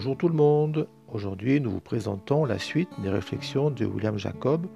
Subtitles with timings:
[0.00, 0.86] Bonjour tout le monde.
[1.12, 4.68] Aujourd'hui, nous vous présentons la suite des réflexions de William Jacob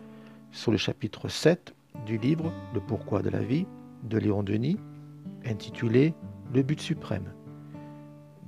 [0.51, 3.69] sur le chapitre 7 du livre Le pourquoi de la vie
[4.03, 4.81] de Léon Denis,
[5.45, 6.13] intitulé
[6.53, 7.33] Le but suprême.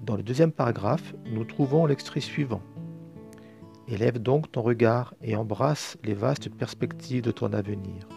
[0.02, 2.62] Dans le deuxième paragraphe, nous trouvons l'extrait suivant.
[3.86, 8.08] Élève donc ton regard et embrasse les vastes perspectives de ton avenir.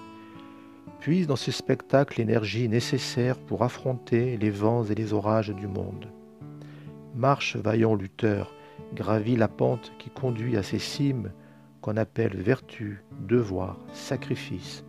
[1.00, 6.08] Puise dans ce spectacle l'énergie nécessaire pour affronter les vents et les orages du monde.
[7.18, 8.54] Marche, vaillant lutteur,
[8.94, 11.32] gravis la pente qui conduit à ces cimes
[11.82, 14.86] qu'on appelle vertu, devoir, sacrifice.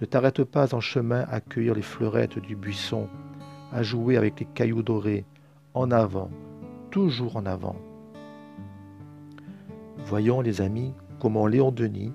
[0.00, 3.08] Ne t'arrête pas en chemin à cueillir les fleurettes du buisson,
[3.72, 5.24] à jouer avec les cailloux dorés,
[5.74, 6.30] en avant,
[6.92, 7.76] toujours en avant.
[10.06, 12.12] Voyons, les amis, comment Léon Denis,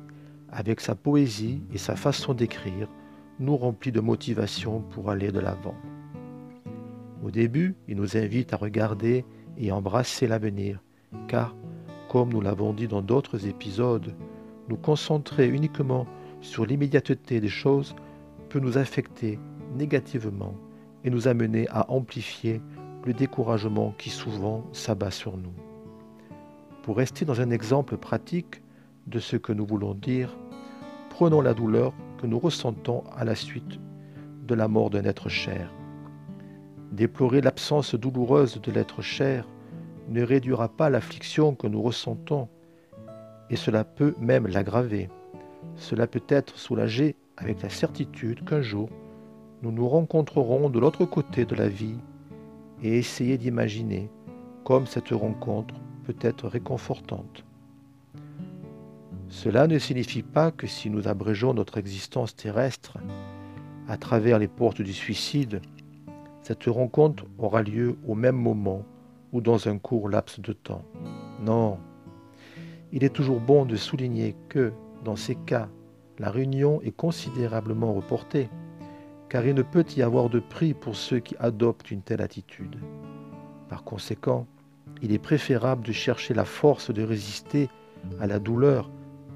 [0.49, 2.87] avec sa poésie et sa façon d'écrire,
[3.41, 5.75] nous remplit de motivation pour aller de l'avant.
[7.25, 9.25] Au début, il nous invite à regarder
[9.57, 10.79] et embrasser l'avenir,
[11.27, 11.55] car,
[12.07, 14.13] comme nous l'avons dit dans d'autres épisodes,
[14.69, 16.05] nous concentrer uniquement
[16.41, 17.95] sur l'immédiateté des choses
[18.49, 19.39] peut nous affecter
[19.75, 20.53] négativement
[21.03, 22.61] et nous amener à amplifier
[23.05, 25.55] le découragement qui souvent s'abat sur nous.
[26.83, 28.61] Pour rester dans un exemple pratique
[29.07, 30.37] de ce que nous voulons dire,
[31.09, 33.79] prenons la douleur que nous ressentons à la suite
[34.43, 35.71] de la mort d'un être cher.
[36.95, 39.45] Déplorer l'absence douloureuse de l'être cher
[40.07, 42.47] ne réduira pas l'affliction que nous ressentons,
[43.49, 45.09] et cela peut même l'aggraver.
[45.75, 48.87] Cela peut être soulagé avec la certitude qu'un jour,
[49.61, 51.97] nous nous rencontrerons de l'autre côté de la vie
[52.81, 54.09] et essayer d'imaginer
[54.63, 57.43] comme cette rencontre peut être réconfortante.
[59.27, 62.99] Cela ne signifie pas que si nous abrégeons notre existence terrestre
[63.89, 65.59] à travers les portes du suicide,
[66.45, 68.85] cette rencontre aura lieu au même moment
[69.33, 70.83] ou dans un court laps de temps.
[71.41, 71.79] Non.
[72.91, 74.71] Il est toujours bon de souligner que,
[75.03, 75.69] dans ces cas,
[76.19, 78.47] la réunion est considérablement reportée,
[79.27, 82.77] car il ne peut y avoir de prix pour ceux qui adoptent une telle attitude.
[83.67, 84.45] Par conséquent,
[85.01, 87.69] il est préférable de chercher la force de résister
[88.19, 88.91] à la douleur,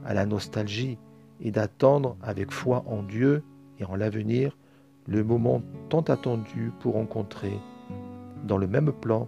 [0.06, 1.00] à la nostalgie,
[1.41, 3.44] et d'attendre avec foi en Dieu
[3.80, 4.56] et en l'avenir
[5.09, 7.59] le moment tant attendu pour rencontrer,
[8.46, 9.28] dans le même plan,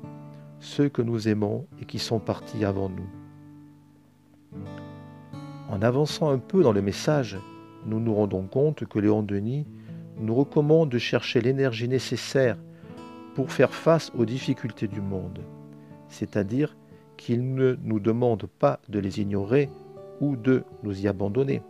[0.60, 3.10] ceux que nous aimons et qui sont partis avant nous.
[5.70, 7.40] En avançant un peu dans le message,
[7.88, 9.66] nous nous rendons compte que Léon Denis
[10.20, 12.58] nous recommande de chercher l'énergie nécessaire
[13.34, 15.40] pour faire face aux difficultés du monde,
[16.10, 16.78] c'est-à-dire
[17.18, 19.70] qu'il ne nous demande pas de les ignorer
[20.20, 21.64] ou de nous y abandonner.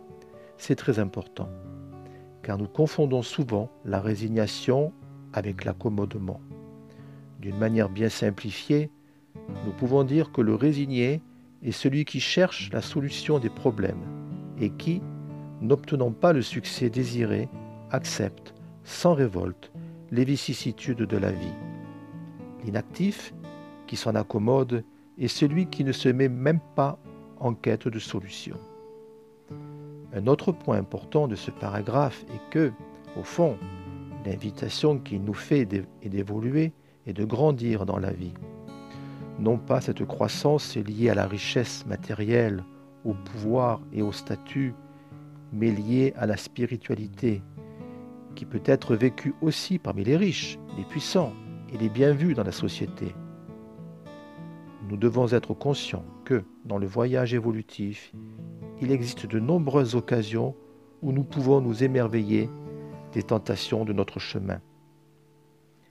[0.58, 1.48] C'est très important
[2.42, 4.92] car nous confondons souvent la résignation
[5.32, 6.40] avec l'accommodement.
[7.40, 8.90] D'une manière bien simplifiée,
[9.64, 11.22] nous pouvons dire que le résigné
[11.62, 14.02] est celui qui cherche la solution des problèmes
[14.58, 15.00] et qui,
[15.60, 17.48] n'obtenant pas le succès désiré,
[17.90, 18.54] accepte,
[18.84, 19.72] sans révolte,
[20.10, 21.54] les vicissitudes de la vie.
[22.64, 23.34] L'inactif,
[23.86, 24.84] qui s'en accommode,
[25.18, 26.98] est celui qui ne se met même pas
[27.38, 28.56] en quête de solution.
[30.14, 32.72] Un autre point important de ce paragraphe est que,
[33.18, 33.56] au fond,
[34.26, 35.66] l'invitation qu'il nous fait
[36.02, 36.72] est d'évoluer
[37.06, 38.34] et de grandir dans la vie.
[39.38, 42.62] Non pas cette croissance liée à la richesse matérielle,
[43.04, 44.74] au pouvoir et au statut,
[45.52, 47.42] mais liée à la spiritualité,
[48.34, 51.32] qui peut être vécue aussi parmi les riches, les puissants
[51.72, 53.14] et les bien vus dans la société.
[54.88, 58.12] Nous devons être conscients que, dans le voyage évolutif,
[58.82, 60.56] il existe de nombreuses occasions
[61.02, 62.50] où nous pouvons nous émerveiller
[63.12, 64.60] des tentations de notre chemin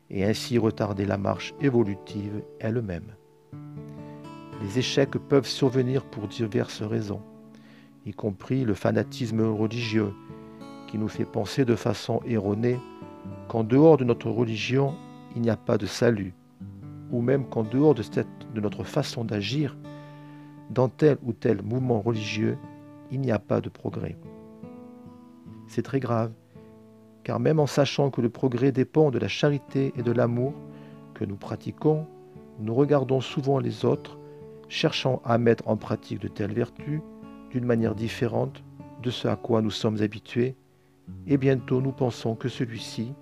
[0.10, 3.16] et ainsi retarder la marche évolutive elle-même.
[4.62, 7.22] Les échecs peuvent survenir pour diverses raisons,
[8.06, 10.12] y compris le fanatisme religieux
[10.88, 12.78] qui nous fait penser de façon erronée
[13.48, 14.96] qu'en dehors de notre religion,
[15.38, 16.34] il n'y a pas de salut,
[17.10, 18.04] ou même qu'en dehors de,
[18.60, 19.78] notre façon d'agir,
[20.70, 22.58] dans tel ou tel mouvement religieux,
[23.12, 24.18] il n'y a pas de progrès.
[25.68, 26.32] C'est très grave,
[27.24, 30.54] car même en sachant que le progrès dépend de la charité et de l'amour
[31.14, 32.08] que nous pratiquons,
[32.60, 34.18] nous regardons souvent les autres,
[34.70, 37.02] cherchant à mettre en pratique de telles vertus
[37.52, 38.64] d'une manière différente
[39.04, 40.56] de ce à quoi nous sommes habitués,
[41.28, 43.14] et bientôt nous pensons que celui-ci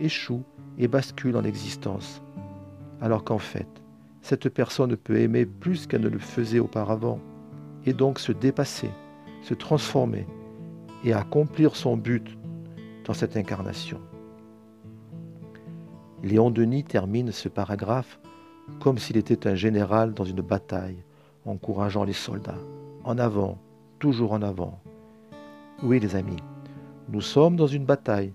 [0.00, 0.42] échoue
[0.78, 2.22] et bascule en existence,
[3.00, 3.68] alors qu'en fait,
[4.22, 7.20] cette personne peut aimer plus qu'elle ne le faisait auparavant,
[7.84, 8.90] et donc se dépasser
[9.42, 10.26] se transformer
[11.04, 12.38] et accomplir son but
[13.04, 14.00] dans cette incarnation.
[16.22, 18.18] Léon Denis termine ce paragraphe
[18.80, 21.04] comme s'il était un général dans une bataille,
[21.44, 22.58] encourageant les soldats.
[23.04, 23.58] En avant,
[23.98, 24.80] toujours en avant.
[25.82, 26.42] Oui les amis,
[27.08, 28.34] nous sommes dans une bataille,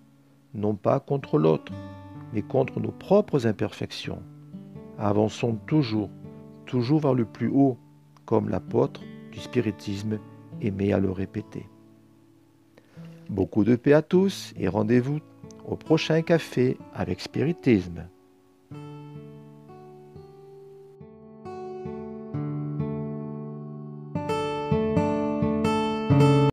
[0.54, 1.72] non pas contre l'autre,
[2.34, 4.24] mais contre nos propres imperfections.
[4.98, 6.10] Avançons toujours,
[6.66, 7.78] toujours vers le plus haut,
[8.26, 9.02] comme l'apôtre
[9.32, 10.20] du spiritisme
[10.64, 11.68] aimait à le répéter.
[13.30, 15.20] Beaucoup de paix à tous et rendez-vous
[15.66, 18.08] au prochain café avec spiritisme.